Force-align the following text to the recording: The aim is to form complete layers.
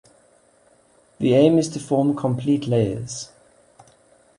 The 1.19 1.35
aim 1.35 1.59
is 1.59 1.69
to 1.69 1.79
form 1.79 2.15
complete 2.15 2.65
layers. 2.65 3.29